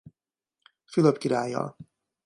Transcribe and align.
Fülöp 0.85 1.17
királlyal. 1.17 1.75